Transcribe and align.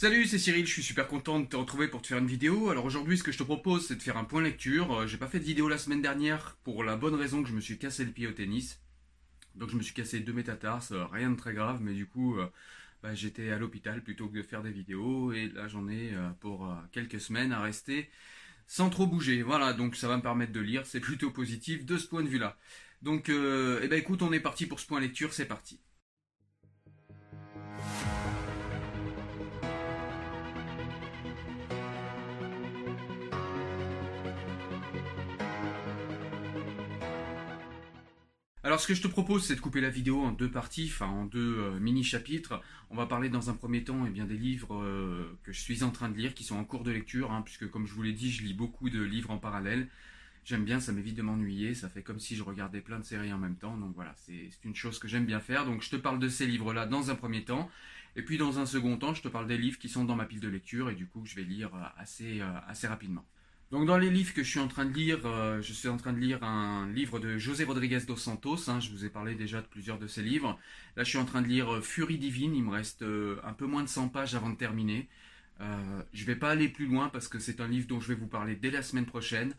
Salut, 0.00 0.28
c'est 0.28 0.38
Cyril, 0.38 0.64
je 0.64 0.70
suis 0.70 0.84
super 0.84 1.08
content 1.08 1.40
de 1.40 1.46
te 1.46 1.56
retrouver 1.56 1.88
pour 1.88 2.02
te 2.02 2.06
faire 2.06 2.18
une 2.18 2.28
vidéo. 2.28 2.70
Alors 2.70 2.84
aujourd'hui, 2.84 3.18
ce 3.18 3.24
que 3.24 3.32
je 3.32 3.38
te 3.38 3.42
propose, 3.42 3.88
c'est 3.88 3.96
de 3.96 4.00
faire 4.00 4.16
un 4.16 4.22
point 4.22 4.40
lecture. 4.40 4.92
Euh, 4.92 5.06
J'ai 5.08 5.16
pas 5.16 5.26
fait 5.26 5.40
de 5.40 5.44
vidéo 5.44 5.68
la 5.68 5.76
semaine 5.76 6.00
dernière 6.00 6.56
pour 6.62 6.84
la 6.84 6.94
bonne 6.94 7.16
raison 7.16 7.42
que 7.42 7.48
je 7.48 7.52
me 7.52 7.60
suis 7.60 7.78
cassé 7.78 8.04
le 8.04 8.12
pied 8.12 8.28
au 8.28 8.30
tennis. 8.30 8.80
Donc 9.56 9.70
je 9.70 9.76
me 9.76 9.82
suis 9.82 9.94
cassé 9.94 10.20
deux 10.20 10.32
métatarses, 10.32 10.92
euh, 10.92 11.04
rien 11.06 11.30
de 11.30 11.36
très 11.36 11.52
grave, 11.52 11.80
mais 11.82 11.94
du 11.94 12.06
coup, 12.06 12.38
euh, 12.38 12.48
bah, 13.02 13.12
j'étais 13.16 13.50
à 13.50 13.58
l'hôpital 13.58 14.04
plutôt 14.04 14.28
que 14.28 14.36
de 14.36 14.42
faire 14.44 14.62
des 14.62 14.70
vidéos. 14.70 15.32
Et 15.32 15.48
là, 15.48 15.66
j'en 15.66 15.88
ai 15.88 16.12
pour 16.38 16.72
quelques 16.92 17.20
semaines 17.20 17.50
à 17.50 17.60
rester 17.60 18.08
sans 18.68 18.90
trop 18.90 19.08
bouger. 19.08 19.42
Voilà, 19.42 19.72
donc 19.72 19.96
ça 19.96 20.06
va 20.06 20.16
me 20.16 20.22
permettre 20.22 20.52
de 20.52 20.60
lire, 20.60 20.86
c'est 20.86 21.00
plutôt 21.00 21.32
positif 21.32 21.84
de 21.84 21.98
ce 21.98 22.06
point 22.06 22.22
de 22.22 22.28
vue-là. 22.28 22.56
Donc, 23.02 23.30
eh 23.30 23.88
ben 23.88 23.98
écoute, 23.98 24.22
on 24.22 24.32
est 24.32 24.38
parti 24.38 24.66
pour 24.66 24.78
ce 24.78 24.86
point 24.86 25.00
lecture, 25.00 25.34
c'est 25.34 25.46
parti. 25.46 25.80
Alors 38.68 38.80
ce 38.80 38.86
que 38.86 38.92
je 38.92 39.00
te 39.00 39.08
propose, 39.08 39.46
c'est 39.46 39.54
de 39.54 39.62
couper 39.62 39.80
la 39.80 39.88
vidéo 39.88 40.20
en 40.22 40.30
deux 40.30 40.50
parties, 40.50 40.90
enfin 40.92 41.06
en 41.06 41.24
deux 41.24 41.56
euh, 41.56 41.80
mini-chapitres. 41.80 42.60
On 42.90 42.96
va 42.96 43.06
parler 43.06 43.30
dans 43.30 43.48
un 43.48 43.54
premier 43.54 43.82
temps 43.82 44.04
eh 44.06 44.10
bien, 44.10 44.26
des 44.26 44.36
livres 44.36 44.74
euh, 44.74 45.38
que 45.42 45.54
je 45.54 45.58
suis 45.58 45.82
en 45.82 45.90
train 45.90 46.10
de 46.10 46.18
lire, 46.18 46.34
qui 46.34 46.44
sont 46.44 46.56
en 46.56 46.64
cours 46.64 46.84
de 46.84 46.90
lecture, 46.90 47.32
hein, 47.32 47.40
puisque 47.40 47.70
comme 47.70 47.86
je 47.86 47.94
vous 47.94 48.02
l'ai 48.02 48.12
dit, 48.12 48.30
je 48.30 48.42
lis 48.42 48.52
beaucoup 48.52 48.90
de 48.90 49.00
livres 49.00 49.30
en 49.30 49.38
parallèle. 49.38 49.88
J'aime 50.44 50.66
bien, 50.66 50.80
ça 50.80 50.92
m'évite 50.92 51.16
de 51.16 51.22
m'ennuyer, 51.22 51.72
ça 51.72 51.88
fait 51.88 52.02
comme 52.02 52.20
si 52.20 52.36
je 52.36 52.42
regardais 52.42 52.82
plein 52.82 52.98
de 52.98 53.04
séries 53.04 53.32
en 53.32 53.38
même 53.38 53.56
temps, 53.56 53.78
donc 53.78 53.94
voilà, 53.94 54.14
c'est 54.18 54.50
une 54.62 54.74
chose 54.74 54.98
que 54.98 55.08
j'aime 55.08 55.24
bien 55.24 55.40
faire. 55.40 55.64
Donc 55.64 55.80
je 55.80 55.88
te 55.88 55.96
parle 55.96 56.18
de 56.18 56.28
ces 56.28 56.46
livres-là 56.46 56.84
dans 56.84 57.10
un 57.10 57.14
premier 57.14 57.44
temps, 57.44 57.70
et 58.16 58.22
puis 58.22 58.36
dans 58.36 58.58
un 58.58 58.66
second 58.66 58.98
temps, 58.98 59.14
je 59.14 59.22
te 59.22 59.28
parle 59.28 59.46
des 59.46 59.56
livres 59.56 59.78
qui 59.78 59.88
sont 59.88 60.04
dans 60.04 60.14
ma 60.14 60.26
pile 60.26 60.40
de 60.40 60.48
lecture, 60.48 60.90
et 60.90 60.94
du 60.94 61.06
coup 61.06 61.22
que 61.22 61.28
je 61.30 61.36
vais 61.36 61.44
lire 61.44 61.74
euh, 61.74 61.84
assez, 61.96 62.42
assez 62.66 62.86
rapidement. 62.86 63.24
Donc 63.70 63.84
dans 63.84 63.98
les 63.98 64.08
livres 64.08 64.32
que 64.32 64.42
je 64.42 64.48
suis 64.48 64.60
en 64.60 64.68
train 64.68 64.86
de 64.86 64.94
lire, 64.94 65.20
euh, 65.26 65.60
je 65.60 65.74
suis 65.74 65.88
en 65.88 65.98
train 65.98 66.14
de 66.14 66.18
lire 66.18 66.42
un 66.42 66.90
livre 66.90 67.18
de 67.18 67.36
José 67.36 67.64
Rodriguez 67.64 68.00
dos 68.06 68.16
Santos. 68.16 68.70
hein, 68.70 68.80
je 68.80 68.90
vous 68.90 69.04
ai 69.04 69.10
parlé 69.10 69.34
déjà 69.34 69.60
de 69.60 69.66
plusieurs 69.66 69.98
de 69.98 70.06
ses 70.06 70.22
livres. 70.22 70.58
Là, 70.96 71.04
je 71.04 71.10
suis 71.10 71.18
en 71.18 71.26
train 71.26 71.42
de 71.42 71.48
lire 71.48 71.74
euh, 71.74 71.80
Furie 71.82 72.16
divine. 72.16 72.54
Il 72.54 72.64
me 72.64 72.70
reste 72.70 73.02
euh, 73.02 73.36
un 73.44 73.52
peu 73.52 73.66
moins 73.66 73.82
de 73.82 73.88
100 73.88 74.08
pages 74.08 74.34
avant 74.34 74.50
de 74.50 74.56
terminer. 74.56 75.08
Je 76.12 76.24
vais 76.24 76.36
pas 76.36 76.50
aller 76.50 76.68
plus 76.68 76.86
loin 76.86 77.08
parce 77.08 77.26
que 77.26 77.40
c'est 77.40 77.60
un 77.60 77.66
livre 77.66 77.88
dont 77.88 77.98
je 78.00 78.08
vais 78.08 78.14
vous 78.14 78.28
parler 78.28 78.54
dès 78.54 78.70
la 78.70 78.80
semaine 78.80 79.06
prochaine. 79.06 79.54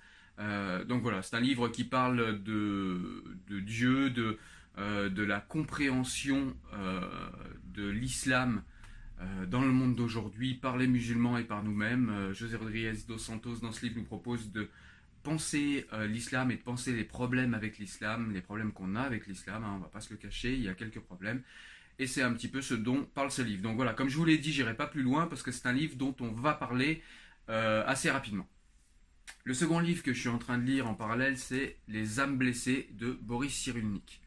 Donc 0.88 1.02
voilà, 1.02 1.22
c'est 1.22 1.36
un 1.36 1.42
livre 1.42 1.68
qui 1.68 1.84
parle 1.84 2.42
de, 2.42 3.22
Dieu, 3.50 4.10
de, 4.10 4.38
la 4.78 5.42
compréhension 5.42 6.56
de 7.66 7.90
l'islam 7.90 8.64
dans 9.48 9.62
le 9.62 9.72
monde 9.72 9.96
d'aujourd'hui 9.96 10.54
par 10.54 10.78
les 10.78 10.88
musulmans 10.88 11.38
et 11.38 11.44
par 11.44 11.64
nous-mêmes. 11.64 12.10
Euh, 12.10 12.34
José 12.34 12.56
Rodriguez 12.56 12.94
dos 13.08 13.18
Santos, 13.18 13.58
dans 13.62 13.72
ce 13.72 13.86
livre, 13.86 13.98
nous 13.98 14.06
propose 14.06 14.52
de 14.52 14.70
penser 15.24 15.86
euh, 15.94 16.08
l'islam 16.08 16.52
et 16.52 16.56
de 16.56 16.62
penser 16.62 16.94
les 16.94 17.04
problèmes 17.04 17.54
avec 17.54 17.78
l'islam, 17.78 18.32
les 18.34 18.42
problèmes 18.42 18.72
qu'on 18.72 18.96
a 18.96 19.02
avec 19.02 19.28
l'islam, 19.28 19.64
hein, 19.64 19.74
on 19.76 19.80
va 19.80 19.88
pas 19.88 20.02
se 20.02 20.12
le 20.12 20.18
cacher, 20.18 20.54
il 20.54 20.64
y 20.64 20.70
a 20.70 20.74
quelques 20.74 21.00
problèmes. 21.00 21.42
Et 21.98 22.08
c'est 22.08 22.22
un 22.22 22.34
petit 22.34 22.48
peu 22.48 22.62
ce 22.62 22.74
dont 22.74 23.04
parle 23.04 23.30
ce 23.30 23.42
livre. 23.42 23.62
Donc 23.62 23.76
voilà, 23.76 23.94
comme 23.94 24.08
je 24.08 24.16
vous 24.16 24.26
l'ai 24.26 24.38
dit, 24.38 24.54
j'irai 24.54 24.76
pas 24.76 24.88
plus 24.88 25.04
loin 25.04 25.28
parce 25.28 25.44
que 25.44 25.52
c'est 25.52 25.68
un 25.68 25.74
livre 25.74 25.98
dont 25.98 26.16
on 26.22 26.32
va 26.32 26.54
parler 26.54 27.04
euh, 27.50 27.84
assez 27.86 28.10
rapidement. 28.10 28.48
Le 29.44 29.54
second 29.54 29.80
livre 29.80 30.02
que 30.04 30.14
je 30.14 30.20
suis 30.20 30.30
en 30.30 30.38
train 30.38 30.58
de 30.58 30.64
lire 30.64 30.88
en 30.88 30.94
parallèle, 30.94 31.38
c'est 31.38 31.78
Les 31.88 32.20
âmes 32.20 32.38
blessées 32.38 32.90
de 32.94 33.12
Boris 33.22 33.54
Cyrulnik. 33.54 34.22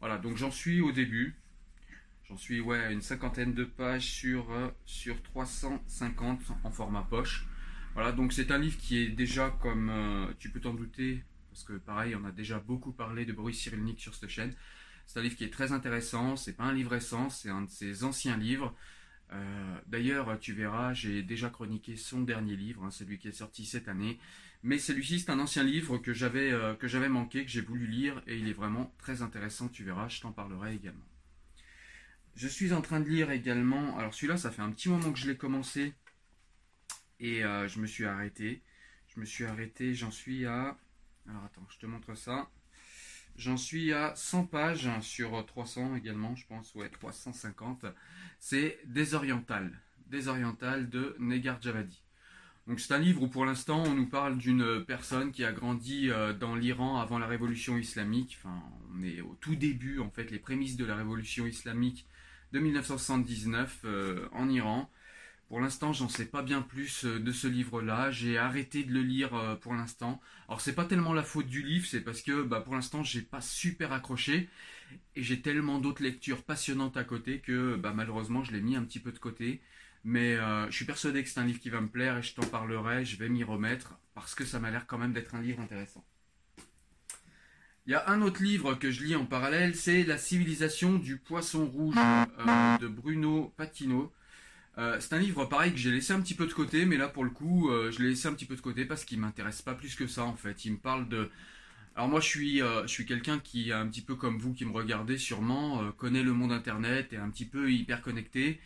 Voilà, 0.00 0.16
donc 0.16 0.36
j'en 0.36 0.50
suis 0.50 0.80
au 0.80 0.92
début. 0.92 1.36
J'en 2.28 2.36
suis 2.36 2.60
ouais, 2.60 2.78
à 2.78 2.90
une 2.90 3.00
cinquantaine 3.00 3.54
de 3.54 3.64
pages 3.64 4.06
sur, 4.06 4.50
euh, 4.52 4.68
sur 4.84 5.22
350 5.22 6.40
en 6.62 6.70
format 6.70 7.02
poche. 7.02 7.46
Voilà, 7.94 8.12
donc 8.12 8.32
c'est 8.32 8.50
un 8.50 8.58
livre 8.58 8.76
qui 8.78 8.98
est 8.98 9.08
déjà, 9.08 9.50
comme 9.62 9.88
euh, 9.90 10.26
tu 10.38 10.50
peux 10.50 10.60
t'en 10.60 10.74
douter, 10.74 11.24
parce 11.50 11.64
que 11.64 11.72
pareil, 11.74 12.14
on 12.14 12.24
a 12.24 12.30
déjà 12.30 12.58
beaucoup 12.60 12.92
parlé 12.92 13.24
de 13.24 13.32
Boris 13.32 13.58
Cyrulnik 13.58 13.98
sur 13.98 14.14
cette 14.14 14.28
chaîne. 14.28 14.54
C'est 15.06 15.18
un 15.18 15.22
livre 15.22 15.36
qui 15.36 15.44
est 15.44 15.52
très 15.52 15.72
intéressant, 15.72 16.36
c'est 16.36 16.52
pas 16.52 16.64
un 16.64 16.74
livre 16.74 16.90
récent, 16.90 17.30
c'est 17.30 17.48
un 17.48 17.62
de 17.62 17.70
ses 17.70 18.04
anciens 18.04 18.36
livres. 18.36 18.74
Euh, 19.32 19.78
D'ailleurs, 19.86 20.38
tu 20.38 20.52
verras, 20.52 20.92
j'ai 20.92 21.22
déjà 21.22 21.48
chroniqué 21.48 21.96
son 21.96 22.22
dernier 22.22 22.56
livre, 22.56 22.84
hein, 22.84 22.90
celui 22.90 23.18
qui 23.18 23.28
est 23.28 23.32
sorti 23.32 23.64
cette 23.64 23.88
année. 23.88 24.18
Mais 24.62 24.78
celui-ci, 24.78 25.20
c'est 25.20 25.30
un 25.30 25.40
ancien 25.40 25.64
livre 25.64 25.94
euh, 25.96 26.74
que 26.74 26.88
j'avais 26.88 27.08
manqué, 27.08 27.44
que 27.44 27.50
j'ai 27.50 27.62
voulu 27.62 27.86
lire, 27.86 28.22
et 28.26 28.36
il 28.36 28.48
est 28.48 28.52
vraiment 28.52 28.92
très 28.98 29.22
intéressant, 29.22 29.68
tu 29.68 29.82
verras, 29.82 30.08
je 30.08 30.20
t'en 30.20 30.32
parlerai 30.32 30.74
également. 30.74 31.06
Je 32.34 32.48
suis 32.48 32.72
en 32.72 32.80
train 32.80 33.00
de 33.00 33.08
lire 33.08 33.30
également, 33.30 33.98
alors 33.98 34.14
celui-là, 34.14 34.36
ça 34.36 34.50
fait 34.50 34.62
un 34.62 34.70
petit 34.70 34.88
moment 34.88 35.12
que 35.12 35.18
je 35.18 35.28
l'ai 35.28 35.36
commencé, 35.36 35.94
et 37.20 37.44
euh, 37.44 37.66
je 37.68 37.80
me 37.80 37.86
suis 37.86 38.04
arrêté. 38.04 38.62
Je 39.08 39.20
me 39.20 39.24
suis 39.24 39.44
arrêté, 39.44 39.94
j'en 39.94 40.10
suis 40.10 40.46
à... 40.46 40.76
Alors 41.28 41.44
attends, 41.44 41.66
je 41.70 41.78
te 41.78 41.86
montre 41.86 42.14
ça. 42.14 42.48
J'en 43.36 43.56
suis 43.56 43.92
à 43.92 44.14
100 44.16 44.46
pages 44.46 44.88
sur 45.00 45.44
300 45.44 45.96
également, 45.96 46.34
je 46.36 46.46
pense, 46.46 46.74
ouais, 46.74 46.88
350. 46.88 47.86
C'est 48.38 48.78
Désoriental. 48.86 49.80
Désoriental 50.06 50.88
de 50.88 51.16
Negar 51.18 51.60
Javadi. 51.60 52.02
Donc 52.66 52.80
c'est 52.80 52.92
un 52.92 52.98
livre 52.98 53.22
où 53.22 53.28
pour 53.28 53.46
l'instant 53.46 53.82
on 53.82 53.94
nous 53.94 54.06
parle 54.06 54.36
d'une 54.36 54.84
personne 54.84 55.32
qui 55.32 55.42
a 55.44 55.52
grandi 55.52 56.10
euh, 56.10 56.34
dans 56.34 56.54
l'Iran 56.54 57.00
avant 57.00 57.18
la 57.18 57.26
révolution 57.26 57.78
islamique. 57.78 58.38
Enfin, 58.38 58.62
on 58.94 59.02
est 59.02 59.20
au 59.20 59.36
tout 59.40 59.56
début 59.56 60.00
en 60.00 60.10
fait, 60.10 60.30
les 60.30 60.38
prémices 60.38 60.76
de 60.76 60.84
la 60.84 60.96
révolution 60.96 61.46
islamique 61.46 62.06
de 62.52 62.58
1979 62.58 63.80
euh, 63.84 64.28
en 64.32 64.48
Iran. 64.48 64.90
Pour 65.48 65.60
l'instant, 65.60 65.92
j'en 65.92 66.08
sais 66.08 66.26
pas 66.26 66.42
bien 66.42 66.60
plus 66.60 67.04
euh, 67.04 67.18
de 67.18 67.32
ce 67.32 67.46
livre-là. 67.46 68.10
J'ai 68.10 68.38
arrêté 68.38 68.84
de 68.84 68.92
le 68.92 69.02
lire 69.02 69.34
euh, 69.34 69.56
pour 69.56 69.74
l'instant. 69.74 70.20
Alors 70.48 70.60
c'est 70.60 70.74
pas 70.74 70.84
tellement 70.84 71.12
la 71.12 71.22
faute 71.22 71.46
du 71.46 71.62
livre, 71.62 71.86
c'est 71.86 72.00
parce 72.00 72.22
que 72.22 72.42
bah, 72.42 72.60
pour 72.60 72.74
l'instant 72.74 73.02
j'ai 73.02 73.22
pas 73.22 73.40
super 73.40 73.92
accroché 73.92 74.48
et 75.16 75.22
j'ai 75.22 75.40
tellement 75.40 75.78
d'autres 75.78 76.02
lectures 76.02 76.42
passionnantes 76.42 76.96
à 76.96 77.04
côté 77.04 77.40
que 77.40 77.76
bah, 77.76 77.92
malheureusement 77.94 78.42
je 78.44 78.52
l'ai 78.52 78.60
mis 78.60 78.76
un 78.76 78.84
petit 78.84 79.00
peu 79.00 79.12
de 79.12 79.18
côté. 79.18 79.60
Mais 80.04 80.36
je 80.36 80.74
suis 80.74 80.84
persuadé 80.86 81.22
que 81.22 81.28
c'est 81.28 81.40
un 81.40 81.44
livre 81.44 81.58
qui 81.58 81.70
va 81.70 81.80
me 81.80 81.88
plaire 81.88 82.16
et 82.16 82.22
je 82.22 82.34
t'en 82.34 82.46
parlerai. 82.46 83.04
Je 83.04 83.16
vais 83.16 83.28
m'y 83.28 83.44
remettre 83.44 83.98
parce 84.14 84.34
que 84.34 84.44
ça 84.44 84.58
m'a 84.60 84.70
l'air 84.70 84.86
quand 84.86 84.96
même 84.96 85.12
d'être 85.12 85.34
un 85.34 85.42
livre 85.42 85.60
intéressant. 85.60 86.04
Il 87.88 87.92
y 87.92 87.94
a 87.94 88.06
un 88.10 88.20
autre 88.20 88.42
livre 88.42 88.74
que 88.74 88.90
je 88.90 89.02
lis 89.02 89.16
en 89.16 89.24
parallèle, 89.24 89.74
c'est 89.74 90.04
La 90.04 90.18
civilisation 90.18 90.98
du 90.98 91.16
poisson 91.16 91.64
rouge 91.64 91.96
euh, 91.96 92.76
de 92.76 92.86
Bruno 92.86 93.54
Patino. 93.56 94.12
Euh, 94.76 94.98
c'est 95.00 95.14
un 95.14 95.18
livre 95.18 95.46
pareil 95.46 95.72
que 95.72 95.78
j'ai 95.78 95.90
laissé 95.90 96.12
un 96.12 96.20
petit 96.20 96.34
peu 96.34 96.46
de 96.46 96.52
côté, 96.52 96.84
mais 96.84 96.98
là 96.98 97.08
pour 97.08 97.24
le 97.24 97.30
coup, 97.30 97.70
euh, 97.70 97.90
je 97.90 98.02
l'ai 98.02 98.10
laissé 98.10 98.28
un 98.28 98.34
petit 98.34 98.44
peu 98.44 98.56
de 98.56 98.60
côté 98.60 98.84
parce 98.84 99.06
qu'il 99.06 99.18
m'intéresse 99.18 99.62
pas 99.62 99.72
plus 99.72 99.94
que 99.94 100.06
ça 100.06 100.24
en 100.24 100.34
fait. 100.34 100.66
Il 100.66 100.72
me 100.72 100.76
parle 100.76 101.08
de. 101.08 101.30
Alors 101.96 102.10
moi 102.10 102.20
je 102.20 102.26
suis, 102.26 102.58
je 102.58 102.86
suis 102.88 103.06
quelqu'un 103.06 103.38
qui, 103.38 103.72
un 103.72 103.86
petit 103.86 104.02
peu 104.02 104.16
comme 104.16 104.36
vous 104.36 104.52
qui 104.52 104.66
me 104.66 104.72
regardez 104.72 105.16
sûrement, 105.16 105.90
connaît 105.92 106.22
le 106.22 106.34
monde 106.34 106.52
internet 106.52 107.14
et 107.14 107.16
un 107.16 107.30
petit 107.30 107.46
peu 107.46 107.72
hyper 107.72 108.02
connecté. 108.02 108.60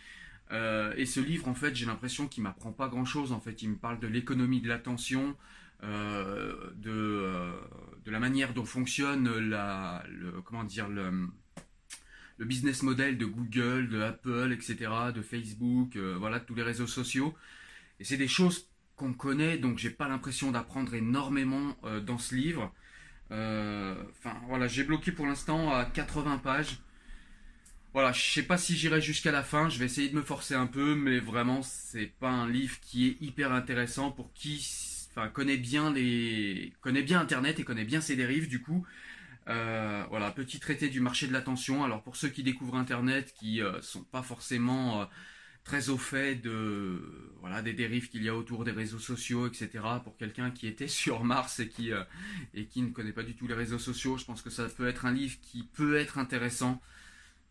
Et 0.50 1.06
ce 1.06 1.20
livre 1.20 1.46
en 1.46 1.54
fait, 1.54 1.76
j'ai 1.76 1.86
l'impression 1.86 2.26
qu'il 2.26 2.42
m'apprend 2.42 2.72
pas 2.72 2.88
grand 2.88 3.04
chose 3.04 3.30
en 3.30 3.38
fait. 3.38 3.62
Il 3.62 3.70
me 3.70 3.76
parle 3.76 4.00
de 4.00 4.08
l'économie 4.08 4.60
de 4.60 4.68
l'attention, 4.68 5.36
de, 5.82 6.90
euh, 6.90 7.52
de 8.04 8.10
la 8.10 8.20
manière 8.20 8.54
dont 8.54 8.64
fonctionne 8.64 9.38
la, 9.38 10.04
le, 10.08 10.40
comment 10.42 10.64
dire 10.64 10.88
le 10.88 11.28
le 12.38 12.46
business 12.46 12.82
model 12.82 13.18
de 13.18 13.26
Google, 13.26 13.88
de 13.88 14.00
Apple, 14.00 14.52
etc., 14.52 14.90
de 15.14 15.22
Facebook, 15.22 15.94
euh, 15.96 16.16
voilà, 16.18 16.40
tous 16.40 16.54
les 16.54 16.62
réseaux 16.62 16.86
sociaux. 16.86 17.34
Et 18.00 18.04
c'est 18.04 18.16
des 18.16 18.26
choses 18.26 18.68
qu'on 18.96 19.12
connaît, 19.12 19.58
donc 19.58 19.78
j'ai 19.78 19.90
pas 19.90 20.08
l'impression 20.08 20.50
d'apprendre 20.50 20.94
énormément 20.94 21.76
euh, 21.84 22.00
dans 22.00 22.18
ce 22.18 22.34
livre. 22.34 22.72
Enfin, 23.30 24.34
voilà, 24.48 24.66
j'ai 24.66 24.84
bloqué 24.84 25.12
pour 25.12 25.26
l'instant 25.26 25.72
à 25.72 25.84
80 25.84 26.38
pages. 26.38 26.80
Voilà, 27.94 28.12
je 28.12 28.22
sais 28.22 28.42
pas 28.42 28.58
si 28.58 28.76
j'irai 28.76 29.00
jusqu'à 29.00 29.32
la 29.32 29.42
fin, 29.42 29.68
je 29.68 29.78
vais 29.78 29.84
essayer 29.84 30.08
de 30.08 30.16
me 30.16 30.22
forcer 30.22 30.54
un 30.54 30.66
peu, 30.66 30.94
mais 30.94 31.18
vraiment, 31.18 31.62
c'est 31.62 32.12
pas 32.18 32.30
un 32.30 32.48
livre 32.48 32.78
qui 32.80 33.08
est 33.08 33.16
hyper 33.20 33.52
intéressant 33.52 34.10
pour 34.10 34.32
qui 34.32 34.60
enfin, 35.14 35.28
connaît 35.28 35.56
bien 35.56 35.92
les 35.92 36.72
connaît 36.80 37.02
bien 37.02 37.20
internet 37.20 37.60
et 37.60 37.64
connaît 37.64 37.84
bien 37.84 38.00
ses 38.00 38.16
dérives 38.16 38.48
du 38.48 38.60
coup. 38.62 38.86
Euh, 39.48 40.04
voilà, 40.08 40.30
petit 40.30 40.60
traité 40.60 40.88
du 40.88 41.00
marché 41.00 41.26
de 41.26 41.32
l'attention. 41.32 41.84
Alors 41.84 42.02
pour 42.02 42.16
ceux 42.16 42.28
qui 42.28 42.42
découvrent 42.42 42.76
Internet, 42.76 43.34
qui 43.34 43.60
euh, 43.62 43.80
sont 43.82 44.04
pas 44.04 44.22
forcément 44.22 45.02
euh, 45.02 45.04
très 45.64 45.88
au 45.88 45.98
fait 45.98 46.36
de 46.36 47.00
voilà 47.40 47.62
des 47.62 47.72
dérives 47.72 48.08
qu'il 48.08 48.22
y 48.22 48.28
a 48.28 48.36
autour 48.36 48.64
des 48.64 48.70
réseaux 48.70 48.98
sociaux, 48.98 49.48
etc. 49.48 49.84
Pour 50.04 50.16
quelqu'un 50.16 50.50
qui 50.50 50.66
était 50.66 50.88
sur 51.02 51.24
Mars 51.24 51.60
et 51.60 51.68
qui 51.68 51.90
et 52.54 52.66
qui 52.66 52.82
ne 52.82 52.90
connaît 52.90 53.12
pas 53.12 53.24
du 53.24 53.34
tout 53.34 53.46
les 53.46 53.54
réseaux 53.54 53.78
sociaux, 53.78 54.18
je 54.18 54.24
pense 54.24 54.42
que 54.42 54.50
ça 54.50 54.68
peut 54.68 54.88
être 54.88 55.06
un 55.06 55.12
livre 55.12 55.36
qui 55.42 55.64
peut 55.64 55.96
être 55.96 56.18
intéressant. 56.18 56.80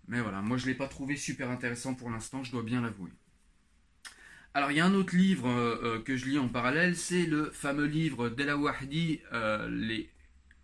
Mais 0.07 0.22
voilà, 0.22 0.42
moi 0.42 0.57
je 0.57 0.66
l'ai 0.68 0.75
pas 0.75 0.88
trouvé 0.88 1.16
super 1.18 1.50
intéressant 1.52 1.94
pour 1.96 2.10
l'instant, 2.10 2.44
je 2.44 2.52
dois 2.52 2.64
bien 2.64 2.81
l'avouer. 2.81 3.12
Alors 4.53 4.71
il 4.71 4.77
y 4.77 4.80
a 4.81 4.86
un 4.86 4.94
autre 4.94 5.15
livre 5.15 5.48
euh, 5.48 5.80
euh, 5.81 6.01
que 6.01 6.18
je 6.18 6.25
lis 6.25 6.38
en 6.38 6.50
parallèle, 6.50 6.98
c'est 6.98 7.25
le 7.25 7.51
fameux 7.51 7.86
livre 7.86 8.27
d'El 8.27 8.53
Wahdi, 8.53 9.21
euh, 9.31 9.69
les, 9.69 10.09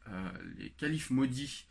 euh, 0.09 0.29
califes 0.77 1.09
maudits, 1.09 1.65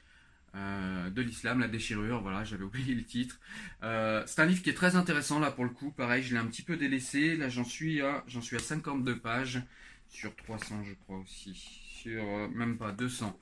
de 0.55 1.21
l'islam, 1.21 1.61
la 1.61 1.69
déchirure, 1.69 2.23
voilà, 2.23 2.43
j'avais 2.43 2.65
oublié 2.65 2.95
le 2.95 3.05
titre. 3.05 3.39
c'est 3.83 4.41
un 4.41 4.47
livre 4.47 4.63
qui 4.63 4.71
est 4.71 4.75
très 4.75 4.97
intéressant 4.97 5.39
là 5.39 5.51
pour 5.51 5.65
le 5.65 5.71
coup, 5.71 5.91
pareil, 5.91 6.23
je 6.23 6.33
l'ai 6.33 6.41
un 6.41 6.47
petit 6.47 6.63
peu 6.63 6.79
délaissé, 6.79 7.37
là 7.37 7.51
j'en 7.51 7.65
suis 7.65 8.01
à 8.01 8.25
j'en 8.27 8.41
suis 8.41 8.57
à 8.57 8.61
52 8.61 9.19
pages 9.19 9.61
sur 10.09 10.35
300 10.35 10.85
je 10.85 10.95
crois 10.95 11.19
aussi, 11.19 11.55
sur 11.55 12.49
même 12.49 12.79
pas 12.79 12.93
200. 12.93 13.39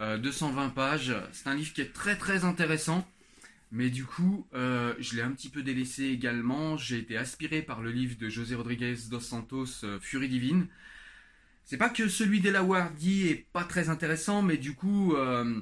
220 0.00 0.70
pages, 0.70 1.14
c'est 1.30 1.46
un 1.46 1.54
livre 1.54 1.72
qui 1.72 1.80
est 1.80 1.92
très 1.92 2.16
très 2.16 2.44
intéressant. 2.44 3.06
Mais 3.70 3.90
du 3.90 4.04
coup, 4.04 4.46
euh, 4.54 4.94
je 4.98 5.16
l'ai 5.16 5.22
un 5.22 5.30
petit 5.32 5.50
peu 5.50 5.62
délaissé 5.62 6.04
également. 6.04 6.76
J'ai 6.76 6.98
été 6.98 7.16
aspiré 7.18 7.60
par 7.62 7.82
le 7.82 7.90
livre 7.90 8.16
de 8.18 8.28
José 8.28 8.54
Rodriguez 8.54 8.94
dos 9.10 9.20
Santos, 9.20 9.84
euh, 9.84 10.00
Furie 10.00 10.28
divine. 10.28 10.68
C'est 11.64 11.76
pas 11.76 11.90
que 11.90 12.08
celui 12.08 12.40
d'Elawardi 12.40 13.28
est 13.28 13.46
pas 13.52 13.64
très 13.64 13.90
intéressant, 13.90 14.40
mais 14.40 14.56
du 14.56 14.74
coup, 14.74 15.14
euh, 15.14 15.60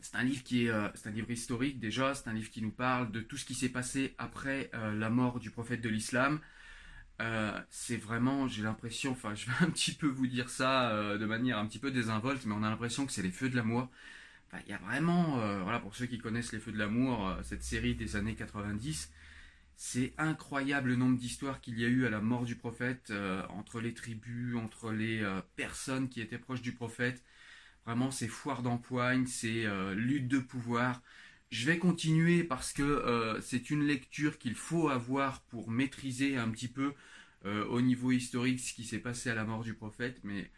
c'est 0.00 0.16
un 0.16 0.24
livre 0.24 0.42
qui 0.42 0.66
est, 0.66 0.72
c'est 0.94 1.08
un 1.08 1.12
livre 1.12 1.30
historique 1.30 1.80
déjà. 1.80 2.14
C'est 2.14 2.28
un 2.28 2.34
livre 2.34 2.50
qui 2.50 2.60
nous 2.60 2.70
parle 2.70 3.10
de 3.12 3.20
tout 3.22 3.38
ce 3.38 3.46
qui 3.46 3.54
s'est 3.54 3.70
passé 3.70 4.14
après 4.18 4.70
la 4.74 5.08
mort 5.08 5.40
du 5.40 5.50
prophète 5.50 5.80
de 5.80 5.88
l'islam. 5.88 6.40
c'est 7.70 7.96
vraiment, 7.96 8.46
j'ai 8.46 8.62
l'impression, 8.62 9.12
enfin, 9.12 9.34
je 9.34 9.46
vais 9.46 9.52
un 9.62 9.70
petit 9.70 9.92
peu 9.92 10.06
vous 10.06 10.26
dire 10.26 10.50
ça 10.50 11.16
de 11.16 11.24
manière 11.24 11.56
un 11.56 11.66
petit 11.66 11.78
peu 11.78 11.90
désinvolte, 11.90 12.44
mais 12.44 12.54
on 12.54 12.62
a 12.62 12.68
l'impression 12.68 13.06
que 13.06 13.12
c'est 13.12 13.22
les 13.22 13.30
feux 13.30 13.48
de 13.48 13.56
l'amour 13.56 13.88
il 14.60 14.70
y 14.70 14.74
a 14.74 14.78
vraiment, 14.78 15.40
euh, 15.40 15.62
voilà, 15.62 15.80
pour 15.80 15.94
ceux 15.96 16.06
qui 16.06 16.18
connaissent 16.18 16.52
Les 16.52 16.58
Feux 16.60 16.72
de 16.72 16.78
l'amour, 16.78 17.28
euh, 17.28 17.42
cette 17.42 17.62
série 17.62 17.94
des 17.94 18.16
années 18.16 18.34
90, 18.34 19.10
c'est 19.76 20.12
incroyable 20.18 20.90
le 20.90 20.96
nombre 20.96 21.18
d'histoires 21.18 21.60
qu'il 21.60 21.78
y 21.78 21.84
a 21.84 21.88
eu 21.88 22.06
à 22.06 22.10
la 22.10 22.20
mort 22.20 22.44
du 22.44 22.56
prophète, 22.56 23.10
euh, 23.10 23.42
entre 23.48 23.80
les 23.80 23.94
tribus, 23.94 24.56
entre 24.56 24.92
les 24.92 25.24
personnes 25.56 26.08
qui 26.08 26.20
étaient 26.20 26.38
proches 26.38 26.62
du 26.62 26.72
prophète. 26.72 27.22
Vraiment, 27.86 28.10
c'est 28.10 28.28
foire 28.28 28.62
d'empoigne, 28.62 29.26
c'est 29.26 29.66
lutte 29.94 30.28
de 30.28 30.38
pouvoir. 30.38 31.02
Je 31.50 31.66
vais 31.66 31.78
continuer 31.78 32.44
parce 32.44 32.72
que 32.72 33.38
c'est 33.42 33.70
une 33.70 33.84
lecture 33.84 34.38
qu'il 34.38 34.54
faut 34.54 34.88
avoir 34.88 35.42
pour 35.42 35.70
maîtriser 35.70 36.36
un 36.36 36.48
petit 36.50 36.68
peu 36.68 36.94
au 37.44 37.80
niveau 37.80 38.12
historique 38.12 38.60
ce 38.60 38.72
qui 38.74 38.84
s'est 38.84 39.00
passé 39.00 39.30
à 39.30 39.34
la 39.34 39.44
mort 39.44 39.64
du 39.64 39.74
prophète, 39.74 40.20
mais 40.22 40.50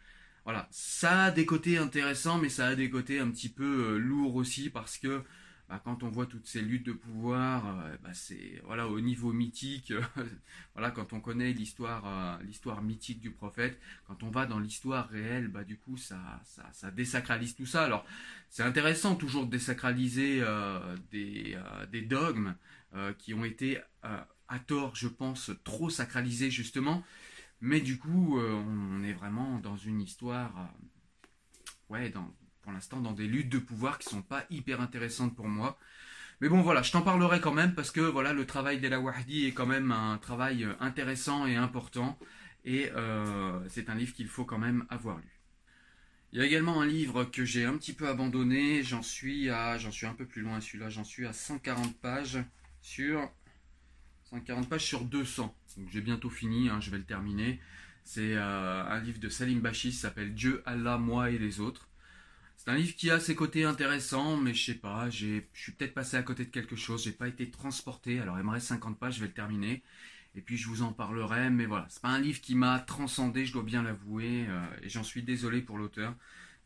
voilà, 0.45 0.67
ça 0.71 1.25
a 1.25 1.31
des 1.31 1.45
côtés 1.47 1.79
intéressants, 1.79 2.37
mais 2.37 2.49
ça 2.49 2.67
a 2.67 2.75
des 2.75 2.89
côtés 2.89 3.19
un 3.19 3.31
petit 3.31 3.49
peu 3.49 3.95
euh, 3.95 3.97
lourds 3.97 4.35
aussi 4.35 4.69
parce 4.69 4.99
que 4.99 5.23
bah, 5.67 5.81
quand 5.83 6.03
on 6.03 6.09
voit 6.09 6.27
toutes 6.27 6.45
ces 6.45 6.61
luttes 6.61 6.85
de 6.85 6.91
pouvoir, 6.93 7.79
euh, 7.79 7.97
bah, 8.03 8.13
c'est 8.13 8.61
voilà 8.63 8.87
au 8.87 9.01
niveau 9.01 9.33
mythique, 9.33 9.91
voilà 10.75 10.91
quand 10.91 11.13
on 11.13 11.19
connaît 11.19 11.51
l'histoire, 11.51 12.03
euh, 12.05 12.43
l'histoire 12.43 12.83
mythique 12.83 13.21
du 13.21 13.31
prophète, 13.31 13.79
quand 14.07 14.21
on 14.21 14.29
va 14.29 14.45
dans 14.45 14.59
l'histoire 14.59 15.09
réelle, 15.09 15.47
bah 15.47 15.63
du 15.63 15.77
coup 15.77 15.97
ça, 15.97 16.19
ça, 16.45 16.69
ça 16.73 16.91
désacralise 16.91 17.55
tout 17.55 17.65
ça. 17.65 17.83
Alors 17.83 18.05
c'est 18.51 18.63
intéressant 18.63 19.15
toujours 19.15 19.47
de 19.47 19.51
désacraliser 19.51 20.43
des, 21.11 21.57
des 21.91 22.01
dogmes 22.01 22.55
qui 23.17 23.33
ont 23.33 23.43
été 23.43 23.79
à 24.03 24.59
tort, 24.59 24.95
je 24.95 25.07
pense, 25.07 25.51
trop 25.63 25.89
sacralisés 25.89 26.51
justement. 26.51 27.03
Mais 27.65 27.81
du 27.81 27.97
coup, 27.97 28.37
euh, 28.37 28.53
on 28.53 29.03
est 29.03 29.13
vraiment 29.13 29.57
dans 29.57 29.75
une 29.75 29.99
histoire, 29.99 30.53
euh, 30.55 31.25
ouais, 31.89 32.13
pour 32.61 32.71
l'instant, 32.71 33.01
dans 33.01 33.11
des 33.11 33.25
luttes 33.25 33.49
de 33.49 33.57
pouvoir 33.57 33.97
qui 33.97 34.07
sont 34.07 34.21
pas 34.21 34.45
hyper 34.51 34.81
intéressantes 34.81 35.35
pour 35.35 35.47
moi. 35.47 35.75
Mais 36.41 36.47
bon, 36.47 36.61
voilà, 36.61 36.83
je 36.83 36.91
t'en 36.91 37.01
parlerai 37.01 37.41
quand 37.41 37.53
même 37.53 37.73
parce 37.73 37.89
que 37.89 38.01
voilà, 38.01 38.33
le 38.33 38.45
travail 38.45 38.79
d'Ela 38.79 38.99
Wahdi 38.99 39.47
est 39.47 39.53
quand 39.53 39.65
même 39.65 39.91
un 39.91 40.19
travail 40.19 40.63
euh, 40.63 40.73
intéressant 40.79 41.47
et 41.47 41.55
important. 41.55 42.19
Et 42.65 42.91
c'est 43.67 43.89
un 43.89 43.95
livre 43.95 44.13
qu'il 44.13 44.27
faut 44.27 44.43
quand 44.43 44.57
même 44.57 44.85
avoir 44.89 45.17
lu. 45.17 45.41
Il 46.33 46.39
y 46.39 46.41
a 46.41 46.45
également 46.45 46.81
un 46.81 46.85
livre 46.87 47.23
que 47.23 47.45
j'ai 47.45 47.63
un 47.63 47.77
petit 47.77 47.93
peu 47.93 48.07
abandonné. 48.07 48.81
J'en 48.81 49.03
suis 49.03 49.49
à, 49.51 49.77
j'en 49.77 49.91
suis 49.91 50.07
un 50.07 50.13
peu 50.13 50.25
plus 50.25 50.41
loin 50.41 50.59
celui-là. 50.61 50.89
J'en 50.89 51.03
suis 51.03 51.27
à 51.27 51.33
140 51.33 51.95
pages 51.99 52.39
sur 52.81 53.31
140 54.29 54.69
pages 54.69 54.85
sur 54.85 55.03
200. 55.05 55.55
Donc 55.77 55.89
j'ai 55.91 56.01
bientôt 56.01 56.29
fini, 56.29 56.69
hein, 56.69 56.79
je 56.81 56.91
vais 56.91 56.97
le 56.97 57.05
terminer. 57.05 57.59
C'est 58.03 58.35
euh, 58.35 58.83
un 58.83 58.99
livre 58.99 59.19
de 59.19 59.29
Salim 59.29 59.59
Bachi, 59.61 59.91
s'appelle 59.91 60.33
Dieu, 60.33 60.61
Allah, 60.65 60.97
moi 60.97 61.31
et 61.31 61.37
les 61.37 61.59
autres. 61.59 61.89
C'est 62.57 62.69
un 62.69 62.75
livre 62.75 62.95
qui 62.95 63.11
a 63.11 63.19
ses 63.19 63.35
côtés 63.35 63.63
intéressants, 63.63 64.37
mais 64.37 64.53
je 64.53 64.65
sais 64.65 64.75
pas, 64.75 65.09
je 65.09 65.41
suis 65.53 65.71
peut-être 65.73 65.93
passé 65.93 66.17
à 66.17 66.23
côté 66.23 66.45
de 66.45 66.49
quelque 66.49 66.75
chose, 66.75 67.03
j'ai 67.03 67.11
pas 67.11 67.27
été 67.27 67.49
transporté, 67.51 68.19
alors 68.19 68.39
il 68.39 68.43
me 68.43 68.51
reste 68.51 68.67
50 68.67 68.97
pages, 68.97 69.15
je 69.15 69.21
vais 69.21 69.27
le 69.27 69.33
terminer. 69.33 69.83
Et 70.35 70.41
puis 70.41 70.57
je 70.57 70.67
vous 70.67 70.81
en 70.81 70.91
parlerai, 70.91 71.49
mais 71.49 71.65
voilà, 71.65 71.85
c'est 71.89 72.01
pas 72.01 72.09
un 72.09 72.19
livre 72.19 72.41
qui 72.41 72.55
m'a 72.55 72.79
transcendé, 72.79 73.45
je 73.45 73.53
dois 73.53 73.63
bien 73.63 73.83
l'avouer, 73.83 74.45
euh, 74.49 74.65
et 74.83 74.89
j'en 74.89 75.03
suis 75.03 75.23
désolé 75.23 75.61
pour 75.61 75.77
l'auteur, 75.77 76.15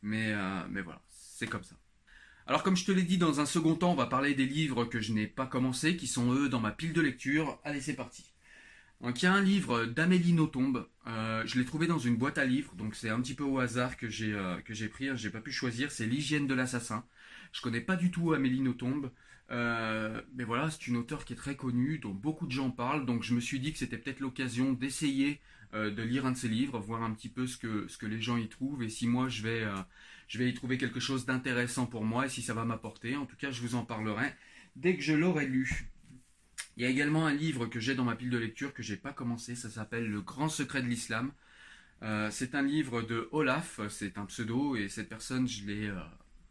mais, 0.02 0.32
euh, 0.34 0.64
mais 0.70 0.82
voilà, 0.82 1.02
c'est 1.12 1.48
comme 1.48 1.64
ça. 1.64 1.76
Alors 2.50 2.64
comme 2.64 2.76
je 2.76 2.84
te 2.84 2.92
l'ai 2.92 3.04
dit, 3.04 3.20
dans 3.20 3.40
un 3.40 3.46
second 3.46 3.76
temps, 3.76 3.92
on 3.92 3.96
va 3.96 4.08
parler 4.08 4.34
des 4.34 4.48
livres 4.48 4.84
que 4.84 5.00
je 5.00 5.14
n'ai 5.14 5.28
pas 5.28 5.46
commencé, 5.46 5.96
qui 5.96 6.08
sont 6.08 6.34
eux 6.34 6.50
dans 6.50 6.60
ma 6.60 6.72
pile 6.72 6.94
de 6.94 7.02
lecture. 7.02 7.60
Allez, 7.64 7.80
c'est 7.80 7.94
parti. 7.94 8.24
Donc 9.02 9.22
il 9.22 9.26
y 9.26 9.28
a 9.28 9.34
un 9.34 9.42
livre 9.42 9.86
d'Amélie 9.86 10.34
Nothomb. 10.34 10.84
Euh, 11.06 11.44
je 11.46 11.60
l'ai 11.60 11.66
trouvé 11.66 11.86
dans 11.86 12.00
une 12.00 12.16
boîte 12.16 12.40
à 12.40 12.46
livres, 12.46 12.74
donc 12.74 12.96
c'est 12.96 13.12
un 13.12 13.22
petit 13.22 13.36
peu 13.36 13.44
au 13.44 13.60
hasard 13.60 13.98
que 13.98 14.10
j'ai 14.10 14.34
euh, 14.34 14.60
que 14.62 14.74
j'ai 14.74 14.90
pris. 14.90 15.10
Hein, 15.10 15.16
j'ai 15.16 15.30
pas 15.30 15.42
pu 15.42 15.52
choisir. 15.52 15.92
C'est 15.92 16.08
l'hygiène 16.08 16.48
de 16.48 16.56
l'assassin. 16.56 17.06
Je 17.52 17.62
connais 17.62 17.82
pas 17.82 17.96
du 17.96 18.10
tout 18.10 18.34
Amélie 18.34 18.62
Nothomb, 18.62 19.12
euh, 19.52 20.20
mais 20.34 20.44
voilà, 20.44 20.72
c'est 20.72 20.88
une 20.88 20.98
auteure 20.98 21.26
qui 21.26 21.34
est 21.34 21.36
très 21.36 21.56
connue, 21.56 22.00
dont 22.00 22.16
beaucoup 22.16 22.48
de 22.48 22.52
gens 22.52 22.72
parlent. 22.72 23.06
Donc 23.06 23.22
je 23.22 23.36
me 23.36 23.42
suis 23.42 23.60
dit 23.60 23.74
que 23.74 23.78
c'était 23.78 24.00
peut-être 24.00 24.22
l'occasion 24.22 24.74
d'essayer 24.74 25.40
de 25.72 26.02
lire 26.02 26.26
un 26.26 26.32
de 26.32 26.38
ses 26.38 26.48
livres, 26.48 26.80
voir 26.80 27.04
un 27.04 27.12
petit 27.12 27.30
peu 27.30 27.46
ce 27.46 27.58
que 27.60 28.06
les 28.08 28.20
gens 28.20 28.38
y 28.38 28.50
trouvent 28.50 28.82
et 28.82 28.90
si 28.90 29.06
moi 29.06 29.30
je 29.30 29.44
vais 29.44 29.68
je 30.30 30.38
vais 30.38 30.48
y 30.48 30.54
trouver 30.54 30.78
quelque 30.78 31.00
chose 31.00 31.26
d'intéressant 31.26 31.88
pour 31.88 32.06
moi 32.06 32.28
et 32.28 32.30
si 32.30 32.44
ça 32.44 32.54
va 32.54 32.64
m'apporter. 32.64 33.18
En 33.18 33.26
tout 33.26 33.36
cas, 33.36 33.50
je 33.50 33.62
vous 33.62 33.74
en 33.74 33.84
parlerai 33.84 34.32
dès 34.76 34.96
que 34.96 35.02
je 35.02 35.14
l'aurai 35.14 35.48
lu. 35.48 35.90
Il 36.78 36.84
y 36.84 36.86
a 36.86 36.90
également 36.90 37.26
un 37.26 37.34
livre 37.34 37.66
que 37.66 37.80
j'ai 37.80 37.96
dans 37.96 38.04
ma 38.04 38.16
pile 38.16 38.30
de 38.30 38.38
lecture 38.38 38.74
que 38.74 38.84
j'ai 38.84 38.96
pas 38.96 39.12
commencé. 39.12 39.56
Ça 39.56 39.72
s'appelle 39.72 40.08
Le 40.08 40.22
Grand 40.22 40.48
Secret 40.48 40.84
de 40.84 40.88
l'Islam. 40.88 41.32
Euh, 42.04 42.30
c'est 42.32 42.54
un 42.54 42.62
livre 42.62 43.02
de 43.02 43.28
Olaf. 43.32 43.82
C'est 43.90 44.20
un 44.20 44.26
pseudo 44.28 44.76
et 44.76 44.88
cette 44.88 45.10
personne, 45.10 45.48
je 45.48 45.66
l'ai 45.66 45.88
euh, 45.88 46.00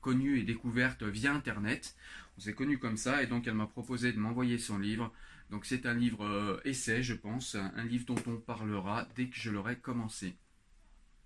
connue 0.00 0.40
et 0.40 0.42
découverte 0.42 1.04
via 1.04 1.32
Internet. 1.32 1.94
On 2.36 2.40
s'est 2.40 2.54
connu 2.54 2.78
comme 2.78 2.96
ça 2.96 3.22
et 3.22 3.28
donc 3.28 3.46
elle 3.46 3.54
m'a 3.54 3.68
proposé 3.68 4.12
de 4.12 4.18
m'envoyer 4.18 4.58
son 4.58 4.78
livre. 4.78 5.12
Donc 5.50 5.64
c'est 5.64 5.86
un 5.86 5.94
livre 5.94 6.26
euh, 6.26 6.60
essai, 6.64 7.04
je 7.04 7.14
pense, 7.14 7.54
un 7.54 7.84
livre 7.84 8.06
dont 8.06 8.22
on 8.26 8.38
parlera 8.38 9.06
dès 9.14 9.28
que 9.28 9.36
je 9.36 9.50
l'aurai 9.50 9.76
commencé. 9.76 10.36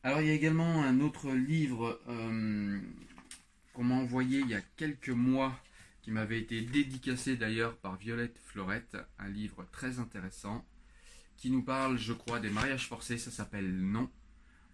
Alors 0.04 0.20
il 0.20 0.26
y 0.26 0.30
a 0.30 0.34
également 0.34 0.82
un 0.82 1.00
autre 1.00 1.30
livre 1.30 2.00
euh, 2.08 2.80
qu'on 3.72 3.84
m'a 3.84 3.94
envoyé 3.94 4.40
il 4.40 4.48
y 4.48 4.54
a 4.54 4.60
quelques 4.76 5.10
mois, 5.10 5.56
qui 6.02 6.10
m'avait 6.10 6.40
été 6.40 6.60
dédicacé 6.60 7.36
d'ailleurs 7.36 7.76
par 7.76 7.94
Violette 7.96 8.36
Florette, 8.44 8.96
un 9.20 9.28
livre 9.28 9.64
très 9.70 10.00
intéressant, 10.00 10.66
qui 11.36 11.50
nous 11.50 11.62
parle, 11.62 11.98
je 11.98 12.12
crois, 12.12 12.40
des 12.40 12.50
mariages 12.50 12.88
forcés, 12.88 13.16
ça 13.16 13.30
s'appelle 13.30 13.70
Non. 13.80 14.10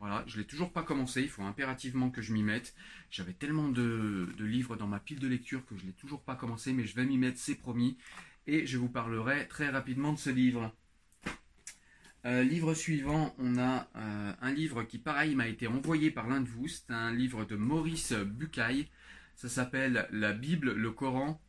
Voilà, 0.01 0.25
je 0.27 0.39
l'ai 0.39 0.47
toujours 0.47 0.73
pas 0.73 0.83
commencé, 0.83 1.21
il 1.21 1.29
faut 1.29 1.43
impérativement 1.43 2.09
que 2.09 2.23
je 2.23 2.33
m'y 2.33 2.43
mette. 2.43 2.75
J'avais 3.11 3.35
tellement 3.35 3.69
de, 3.69 4.33
de, 4.39 4.45
livres 4.47 4.77
dans 4.77 4.87
ma 4.87 5.01
pile 5.01 5.19
de 5.19 5.29
lecture 5.29 5.67
que 5.67 5.77
je 5.77 5.85
l'ai 5.85 5.93
toujours 5.93 6.23
pas 6.23 6.37
commencé, 6.37 6.73
mais 6.73 6.87
je 6.87 6.95
vais 6.95 7.05
m'y 7.05 7.19
mettre, 7.19 7.39
c'est 7.39 7.57
promis. 7.57 7.99
Et 8.47 8.65
je 8.67 8.79
vous 8.79 8.89
parlerai 8.89 9.47
très 9.49 9.69
rapidement 9.69 10.15
de 10.15 10.19
ce 10.19 10.31
livre. 10.31 10.75
Euh, 12.25 12.43
livre 12.43 12.75
suivant, 12.75 13.35
on 13.39 13.59
a 13.59 13.89
euh, 13.97 14.33
un 14.41 14.53
livre 14.53 14.83
qui, 14.83 14.99
pareil, 14.99 15.37
m'a 15.37 15.47
été 15.47 15.69
envoyé 15.69 16.11
par 16.11 16.29
l'un 16.29 16.41
de 16.41 16.49
vous. 16.49 16.67
C'est 16.67 16.91
un 16.91 17.13
livre 17.13 17.45
de 17.45 17.55
Maurice 17.55 18.13
Bucaille. 18.13 18.89
Ça 19.37 19.49
s'appelle 19.49 20.09
La 20.11 20.33
Bible, 20.33 20.73
le 20.73 20.91
Coran 20.91 21.41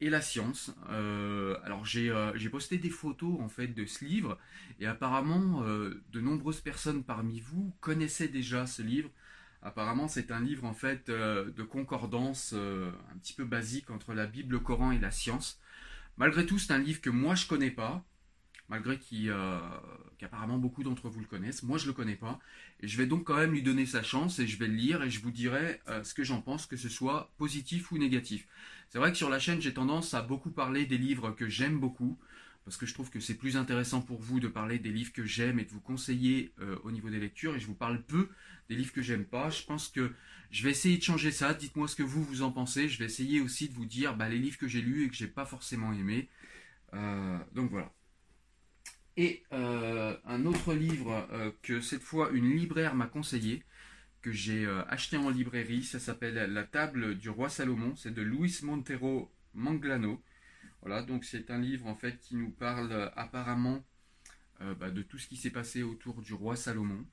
et 0.00 0.10
la 0.10 0.20
science. 0.20 0.74
Euh, 0.88 1.56
alors 1.62 1.84
j'ai 1.84 2.10
posté 2.50 2.78
des 2.78 2.90
photos 2.90 3.38
en 3.40 3.48
fait 3.48 3.68
de 3.68 3.84
ce 3.84 4.04
livre 4.04 4.38
et 4.80 4.86
apparemment 4.86 5.62
de 5.62 6.20
nombreuses 6.20 6.60
personnes 6.62 7.04
parmi 7.04 7.40
vous 7.40 7.72
connaissaient 7.80 8.28
déjà 8.28 8.66
ce 8.66 8.82
livre. 8.82 9.10
Apparemment 9.62 10.08
c'est 10.08 10.32
un 10.32 10.40
livre 10.40 10.64
en 10.64 10.72
fait 10.72 11.08
de 11.10 11.62
concordance 11.62 12.54
un 12.54 13.18
petit 13.18 13.34
peu 13.34 13.44
basique 13.44 13.90
entre 13.90 14.14
la 14.14 14.26
Bible, 14.26 14.54
le 14.54 14.60
Coran 14.60 14.90
et 14.90 14.98
la 14.98 15.10
science. 15.10 15.60
Malgré 16.16 16.46
tout 16.46 16.58
c'est 16.58 16.72
un 16.72 16.78
livre 16.78 17.02
que 17.02 17.10
moi 17.10 17.34
je 17.34 17.46
connais 17.46 17.70
pas 17.70 18.02
malgré 18.70 18.98
euh, 19.12 19.58
qu'apparemment 20.18 20.56
beaucoup 20.56 20.84
d'entre 20.84 21.08
vous 21.08 21.20
le 21.20 21.26
connaissent. 21.26 21.64
Moi, 21.64 21.76
je 21.76 21.84
ne 21.84 21.88
le 21.88 21.92
connais 21.92 22.14
pas. 22.14 22.38
Et 22.80 22.88
je 22.88 22.96
vais 22.96 23.06
donc 23.06 23.24
quand 23.24 23.36
même 23.36 23.50
lui 23.50 23.62
donner 23.62 23.84
sa 23.84 24.02
chance 24.02 24.38
et 24.38 24.46
je 24.46 24.56
vais 24.56 24.68
le 24.68 24.74
lire 24.74 25.02
et 25.02 25.10
je 25.10 25.20
vous 25.20 25.32
dirai 25.32 25.80
euh, 25.88 26.04
ce 26.04 26.14
que 26.14 26.22
j'en 26.22 26.40
pense, 26.40 26.66
que 26.66 26.76
ce 26.76 26.88
soit 26.88 27.32
positif 27.36 27.90
ou 27.90 27.98
négatif. 27.98 28.46
C'est 28.88 28.98
vrai 28.98 29.10
que 29.10 29.18
sur 29.18 29.28
la 29.28 29.40
chaîne, 29.40 29.60
j'ai 29.60 29.74
tendance 29.74 30.14
à 30.14 30.22
beaucoup 30.22 30.50
parler 30.50 30.86
des 30.86 30.98
livres 30.98 31.32
que 31.32 31.48
j'aime 31.48 31.78
beaucoup, 31.78 32.16
parce 32.64 32.76
que 32.76 32.86
je 32.86 32.94
trouve 32.94 33.10
que 33.10 33.18
c'est 33.18 33.34
plus 33.34 33.56
intéressant 33.56 34.00
pour 34.02 34.20
vous 34.20 34.38
de 34.38 34.48
parler 34.48 34.78
des 34.78 34.90
livres 34.90 35.12
que 35.12 35.24
j'aime 35.24 35.58
et 35.58 35.64
de 35.64 35.70
vous 35.70 35.80
conseiller 35.80 36.52
euh, 36.60 36.76
au 36.84 36.92
niveau 36.92 37.10
des 37.10 37.18
lectures, 37.18 37.56
et 37.56 37.60
je 37.60 37.66
vous 37.66 37.74
parle 37.74 38.02
peu 38.02 38.28
des 38.68 38.76
livres 38.76 38.92
que 38.92 39.02
j'aime 39.02 39.24
pas. 39.24 39.50
Je 39.50 39.64
pense 39.64 39.88
que 39.88 40.12
je 40.52 40.62
vais 40.62 40.70
essayer 40.70 40.96
de 40.96 41.02
changer 41.02 41.32
ça. 41.32 41.54
Dites-moi 41.54 41.88
ce 41.88 41.96
que 41.96 42.02
vous 42.04 42.22
vous 42.22 42.42
en 42.42 42.52
pensez. 42.52 42.88
Je 42.88 42.98
vais 42.98 43.06
essayer 43.06 43.40
aussi 43.40 43.68
de 43.68 43.74
vous 43.74 43.84
dire 43.86 44.16
bah, 44.16 44.28
les 44.28 44.38
livres 44.38 44.58
que 44.58 44.68
j'ai 44.68 44.80
lus 44.80 45.06
et 45.06 45.08
que 45.08 45.16
j'ai 45.16 45.28
pas 45.28 45.46
forcément 45.46 45.92
aimés. 45.92 46.28
donc 47.54 47.70
voilà. 47.70 47.92
Et 49.20 49.42
euh, 49.52 50.16
un 50.24 50.46
autre 50.46 50.72
livre 50.72 51.28
euh, 51.30 51.50
que 51.60 51.82
cette 51.82 52.00
fois 52.02 52.30
une 52.30 52.56
libraire 52.56 52.94
m'a 52.94 53.06
conseillé, 53.06 53.62
que 54.22 54.32
j'ai 54.32 54.64
euh, 54.64 54.82
acheté 54.88 55.18
en 55.18 55.28
librairie. 55.28 55.84
Ça 55.84 55.98
s'appelle 55.98 56.36
La 56.50 56.64
table 56.64 57.18
du 57.18 57.28
roi 57.28 57.50
Salomon. 57.50 57.94
C'est 57.96 58.14
de 58.14 58.22
Luis 58.22 58.60
Montero 58.62 59.30
Manglano. 59.52 60.22
Voilà, 60.80 61.02
donc 61.02 61.26
c'est 61.26 61.50
un 61.50 61.58
livre 61.58 61.86
en 61.86 61.94
fait 61.94 62.18
qui 62.18 62.34
nous 62.34 62.50
parle 62.50 63.12
apparemment 63.14 63.84
bah, 64.78 64.90
de 64.90 65.02
tout 65.02 65.18
ce 65.18 65.26
qui 65.26 65.36
s'est 65.36 65.50
passé 65.50 65.82
autour 65.82 66.22
du 66.22 66.32
roi 66.32 66.56
Salomon. 66.56 67.04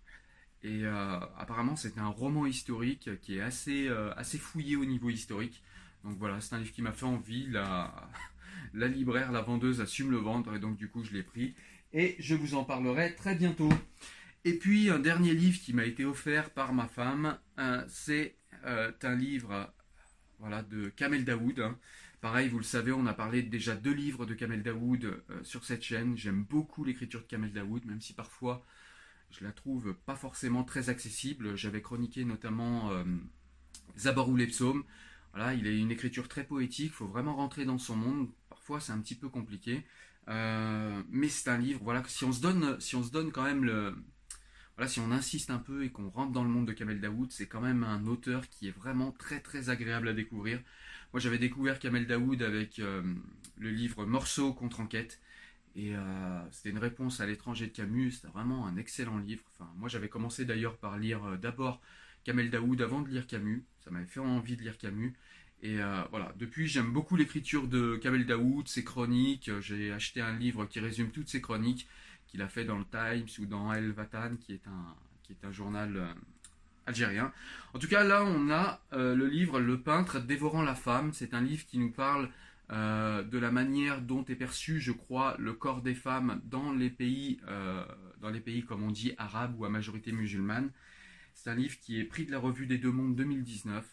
Et 0.63 0.85
apparemment 0.85 1.75
c'est 1.75 1.97
un 1.97 2.07
roman 2.07 2.45
historique 2.45 3.19
qui 3.19 3.37
est 3.37 3.41
assez, 3.41 3.89
assez 4.15 4.37
fouillé 4.37 4.77
au 4.77 4.85
niveau 4.85 5.09
historique. 5.09 5.61
Donc 6.05 6.17
voilà, 6.17 6.39
c'est 6.39 6.55
un 6.55 6.59
livre 6.59 6.71
qui 6.71 6.81
m'a 6.81 6.93
fait 6.93 7.05
envie. 7.05 7.49
La, 8.73 8.87
libraire, 8.87 9.31
la 9.31 9.41
vendeuse 9.41 9.81
a 9.81 9.85
su 9.85 10.03
me 10.03 10.11
le 10.11 10.17
vendre 10.17 10.55
et 10.55 10.59
donc 10.59 10.77
du 10.77 10.89
coup 10.89 11.03
je 11.03 11.13
l'ai 11.13 11.23
pris. 11.23 11.53
Et 11.93 12.15
je 12.19 12.35
vous 12.35 12.55
en 12.55 12.63
parlerai 12.63 13.15
très 13.15 13.35
bientôt. 13.35 13.71
Et 14.43 14.53
puis 14.53 14.89
un 14.89 14.99
dernier 14.99 15.33
livre 15.33 15.59
qui 15.59 15.73
m'a 15.73 15.85
été 15.85 16.05
offert 16.05 16.49
par 16.51 16.73
ma 16.73 16.87
femme, 16.87 17.37
euh, 17.59 17.83
c'est 17.87 18.35
euh, 18.65 18.91
un 19.03 19.15
livre 19.15 19.73
voilà, 20.39 20.63
de 20.63 20.89
Kamel 20.89 21.23
Daoud. 21.23 21.59
Hein. 21.59 21.77
Pareil, 22.21 22.49
vous 22.49 22.57
le 22.57 22.63
savez, 22.63 22.91
on 22.91 23.05
a 23.05 23.13
parlé 23.13 23.41
déjà 23.41 23.75
deux 23.75 23.93
livres 23.93 24.25
de 24.25 24.33
Kamel 24.33 24.63
Daoud 24.63 25.05
euh, 25.05 25.43
sur 25.43 25.63
cette 25.63 25.83
chaîne. 25.83 26.17
J'aime 26.17 26.43
beaucoup 26.43 26.83
l'écriture 26.83 27.21
de 27.21 27.25
Kamel 27.25 27.53
Daoud, 27.53 27.85
même 27.85 28.01
si 28.01 28.13
parfois 28.13 28.65
je 29.31 29.43
la 29.43 29.51
trouve 29.51 29.93
pas 30.05 30.15
forcément 30.15 30.63
très 30.63 30.89
accessible. 30.89 31.55
J'avais 31.55 31.81
chroniqué 31.81 32.23
notamment 32.23 32.91
Zabar 33.97 34.29
ou 34.29 34.37
les 34.37 34.47
psaumes. 34.47 34.85
Il 35.35 35.67
a 35.67 35.71
une 35.71 35.91
écriture 35.91 36.29
très 36.29 36.45
poétique, 36.45 36.85
il 36.85 36.95
faut 36.95 37.07
vraiment 37.07 37.35
rentrer 37.35 37.65
dans 37.65 37.77
son 37.77 37.97
monde. 37.97 38.29
Parfois 38.49 38.79
c'est 38.79 38.93
un 38.93 38.99
petit 38.99 39.15
peu 39.15 39.27
compliqué. 39.27 39.85
Mais 40.27 41.29
c'est 41.29 41.49
un 41.49 41.57
livre, 41.57 41.79
voilà, 41.83 42.03
si 42.07 42.23
on 42.25 42.31
se 42.31 42.41
donne, 42.41 42.79
si 42.79 42.95
on 42.95 43.03
se 43.03 43.11
donne 43.11 43.31
quand 43.31 43.43
même 43.43 43.63
le, 43.63 43.95
voilà, 44.77 44.87
si 44.89 44.99
on 44.99 45.11
insiste 45.11 45.49
un 45.49 45.57
peu 45.57 45.83
et 45.83 45.89
qu'on 45.89 46.09
rentre 46.09 46.31
dans 46.31 46.43
le 46.43 46.49
monde 46.49 46.67
de 46.67 46.71
Kamel 46.71 47.01
Daoud, 47.01 47.31
c'est 47.31 47.47
quand 47.47 47.61
même 47.61 47.83
un 47.83 48.05
auteur 48.05 48.47
qui 48.47 48.67
est 48.67 48.71
vraiment 48.71 49.11
très 49.11 49.39
très 49.39 49.69
agréable 49.69 50.07
à 50.07 50.13
découvrir. 50.13 50.61
Moi 51.13 51.19
j'avais 51.19 51.39
découvert 51.39 51.79
Kamel 51.79 52.05
Daoud 52.05 52.43
avec 52.43 52.77
euh, 52.77 53.01
le 53.57 53.71
livre 53.71 54.05
Morceau 54.05 54.53
contre 54.53 54.79
enquête. 54.79 55.19
Et 55.75 55.95
euh, 55.95 56.39
c'était 56.51 56.69
une 56.69 56.77
réponse 56.77 57.21
à 57.21 57.25
l'étranger 57.25 57.67
de 57.67 57.71
Camus, 57.71 58.11
c'était 58.11 58.27
vraiment 58.27 58.67
un 58.67 58.77
excellent 58.77 59.17
livre. 59.17 59.43
Enfin, 59.53 59.71
moi 59.77 59.89
j'avais 59.89 60.09
commencé 60.09 60.45
d'ailleurs 60.45 60.77
par 60.77 60.99
lire 60.99 61.25
euh, 61.25 61.37
d'abord 61.37 61.81
Kamel 62.23 62.51
Daoud 62.51 62.79
avant 62.79 63.01
de 63.01 63.09
lire 63.09 63.25
Camus. 63.25 63.65
Ça 63.83 63.89
m'avait 63.89 64.05
fait 64.05 64.19
envie 64.19 64.57
de 64.57 64.61
lire 64.61 64.77
Camus. 64.77 65.15
Et 65.63 65.79
voilà, 66.11 66.33
depuis 66.37 66.67
j'aime 66.67 66.91
beaucoup 66.91 67.15
l'écriture 67.15 67.67
de 67.67 67.95
Kamel 67.95 68.25
Daoud, 68.25 68.67
ses 68.67 68.83
chroniques. 68.83 69.49
J'ai 69.59 69.91
acheté 69.91 70.21
un 70.21 70.37
livre 70.37 70.65
qui 70.65 70.79
résume 70.79 71.09
toutes 71.09 71.29
ses 71.29 71.41
chroniques 71.41 71.87
qu'il 72.27 72.41
a 72.41 72.47
fait 72.47 72.65
dans 72.65 72.77
le 72.77 72.85
Times 72.85 73.27
ou 73.39 73.45
dans 73.45 73.73
El 73.73 73.91
Vatan, 73.91 74.35
qui 74.39 74.53
est 74.53 74.67
un, 74.67 74.95
qui 75.23 75.33
est 75.33 75.45
un 75.45 75.51
journal 75.51 75.95
euh, 75.95 76.13
algérien. 76.85 77.31
En 77.73 77.79
tout 77.79 77.87
cas, 77.87 78.03
là, 78.03 78.23
on 78.23 78.49
a 78.49 78.81
euh, 78.93 79.15
le 79.15 79.27
livre 79.27 79.59
Le 79.59 79.79
peintre 79.79 80.19
dévorant 80.19 80.61
la 80.61 80.75
femme. 80.75 81.11
C'est 81.13 81.33
un 81.33 81.41
livre 81.41 81.65
qui 81.65 81.77
nous 81.77 81.91
parle 81.91 82.29
euh, 82.71 83.23
de 83.23 83.37
la 83.37 83.51
manière 83.51 84.01
dont 84.01 84.25
est 84.25 84.35
perçu, 84.35 84.79
je 84.79 84.91
crois, 84.91 85.35
le 85.39 85.53
corps 85.53 85.81
des 85.81 85.95
femmes 85.95 86.41
dans 86.45 86.71
les 86.73 86.89
pays, 86.89 87.39
dans 88.21 88.29
les 88.29 88.39
pays 88.39 88.63
comme 88.63 88.83
on 88.83 88.91
dit 88.91 89.13
arabes 89.17 89.55
ou 89.57 89.65
à 89.65 89.69
majorité 89.69 90.11
musulmane. 90.11 90.71
C'est 91.33 91.49
un 91.49 91.55
livre 91.55 91.79
qui 91.79 91.99
est 91.99 92.03
pris 92.03 92.25
de 92.25 92.31
la 92.31 92.39
revue 92.39 92.65
des 92.65 92.77
Deux 92.77 92.91
Mondes 92.91 93.15
2019. 93.15 93.85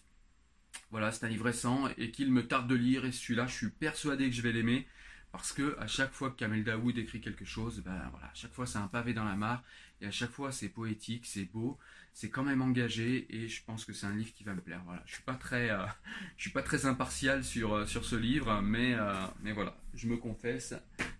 Voilà, 0.95 1.11
c'est 1.11 1.27
un 1.27 1.29
livre 1.29 1.47
récent 1.47 1.89
et 1.99 2.13
qu'il 2.13 2.31
me 2.31 2.47
tarde 2.47 2.69
de 2.69 2.77
lire. 2.77 3.05
Et 3.05 3.11
celui-là, 3.11 3.49
je 3.49 3.53
suis 3.53 3.71
persuadé 3.71 4.31
que 4.31 4.37
je 4.37 4.43
vais 4.43 4.53
l'aimer. 4.53 4.87
Parce 5.33 5.53
que 5.53 5.77
à 5.81 5.89
chaque 5.89 6.13
fois 6.13 6.31
que 6.31 6.37
Kamel 6.37 6.63
Daoud 6.63 6.97
écrit 6.97 7.21
quelque 7.21 7.45
chose, 7.45 7.83
ben 7.85 8.09
voilà, 8.13 8.27
à 8.27 8.35
chaque 8.35 8.53
fois 8.53 8.65
c'est 8.65 8.79
un 8.79 8.87
pavé 8.87 9.13
dans 9.13 9.25
la 9.25 9.35
mare, 9.35 9.65
et 10.01 10.07
à 10.07 10.13
chaque 10.13 10.31
fois 10.31 10.53
c'est 10.53 10.69
poétique, 10.69 11.27
c'est 11.27 11.47
beau, 11.47 11.77
c'est 12.13 12.31
quand 12.31 12.45
même 12.45 12.63
engagé, 12.63 13.27
et 13.29 13.49
je 13.49 13.65
pense 13.65 13.85
que 13.85 13.93
c'est 13.93 14.07
un 14.07 14.15
livre 14.15 14.33
qui 14.33 14.45
va 14.45 14.55
me 14.55 14.61
plaire. 14.61 14.83
Voilà, 14.85 15.03
je 15.07 15.15
suis 15.15 15.25
pas 15.25 15.35
très, 15.35 15.71
euh, 15.71 15.85
je 16.37 16.43
suis 16.43 16.53
pas 16.53 16.63
très 16.63 16.87
impartial 16.87 17.43
sur 17.43 17.75
euh, 17.75 17.87
sur 17.87 18.05
ce 18.05 18.15
livre, 18.15 18.61
mais 18.63 18.95
euh, 18.95 19.13
mais 19.43 19.51
voilà, 19.51 19.77
je 19.95 20.07
me 20.07 20.17
confesse, 20.17 20.75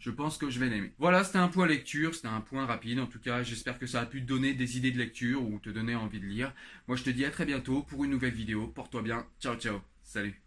je 0.05 0.11
pense 0.11 0.37
que 0.37 0.51
je 0.51 0.61
vais 0.61 0.69
l'aimer. 0.69 0.93
Voilà, 0.99 1.25
c'était 1.25 1.39
un 1.39 1.49
point 1.49 1.67
lecture, 1.67 2.15
c'était 2.15 2.29
un 2.29 2.43
point 2.43 2.67
rapide. 2.67 3.01
En 3.01 3.07
tout 3.07 3.19
cas, 3.19 3.43
j'espère 3.43 3.79
que 3.79 3.87
ça 3.87 4.03
a 4.03 4.07
pu 4.07 4.21
te 4.21 4.27
donner 4.27 4.53
des 4.53 4.77
idées 4.77 4.91
de 4.91 4.99
lecture 4.99 5.43
ou 5.43 5.59
te 5.59 5.71
donner 5.71 5.95
envie 5.95 6.21
de 6.21 6.27
lire. 6.27 6.53
Moi, 6.89 6.99
je 6.99 7.05
te 7.05 7.11
dis 7.11 7.25
à 7.25 7.31
très 7.31 7.47
bientôt 7.47 7.83
pour 7.83 8.05
une 8.05 8.11
nouvelle 8.11 8.35
vidéo. 8.35 8.67
Porte-toi 8.67 9.01
bien, 9.01 9.27
ciao 9.41 9.57
ciao, 9.57 9.81
salut. 10.03 10.44